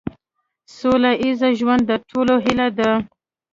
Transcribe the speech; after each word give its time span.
سوله 0.77 1.11
ایز 1.23 1.41
ژوند 1.59 1.81
د 1.89 1.91
ټولو 2.09 2.33
هیله 2.45 2.67
ده. 2.77 2.91